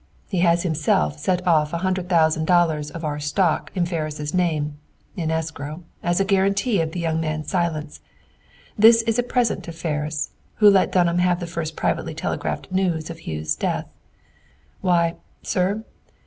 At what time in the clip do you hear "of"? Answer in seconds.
2.89-3.05, 6.81-6.91, 13.11-13.27